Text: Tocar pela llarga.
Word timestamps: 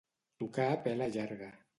Tocar 0.43 0.71
pela 0.87 1.07
llarga. 1.17 1.51